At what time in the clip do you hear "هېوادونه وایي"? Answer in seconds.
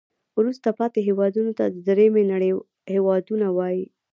2.93-3.85